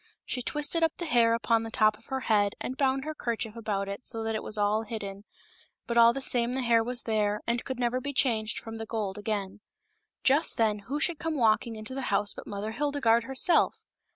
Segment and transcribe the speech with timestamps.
[0.25, 3.55] She twisted up the hair upon the top of her head and bound her kerchief
[3.55, 5.25] about it so that it was all hidden;
[5.85, 8.87] but all the same the hair was there, and could never be changed from the
[8.87, 9.59] gold again.
[10.23, 13.85] Just then who should come walking into the house but Mother Hilde garde herself.